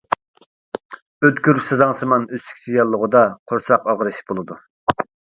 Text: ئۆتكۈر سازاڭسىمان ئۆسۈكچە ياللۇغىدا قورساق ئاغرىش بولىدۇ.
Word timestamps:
ئۆتكۈر 1.27 1.59
سازاڭسىمان 1.67 2.25
ئۆسۈكچە 2.37 2.73
ياللۇغىدا 2.77 3.21
قورساق 3.51 3.85
ئاغرىش 3.93 4.17
بولىدۇ. 4.33 4.57